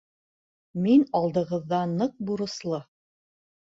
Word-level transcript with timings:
Мин 0.85 1.03
алдығыҙҙа 1.21 1.83
ныҡ 1.93 2.17
бурыслы. 2.31 2.81